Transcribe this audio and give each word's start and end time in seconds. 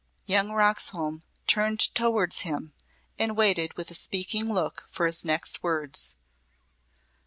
Young 0.25 0.49
Roxholm 0.49 1.21
turned 1.45 1.79
towards 1.93 2.39
him 2.39 2.73
and 3.19 3.37
waited 3.37 3.75
with 3.77 3.91
a 3.91 3.93
speaking 3.93 4.51
look 4.51 4.87
for 4.89 5.05
his 5.05 5.23
next 5.23 5.61
words. 5.61 6.15